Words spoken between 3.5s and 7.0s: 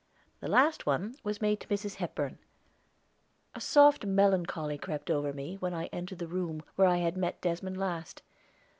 A soft melancholy crept over me when I entered the room where I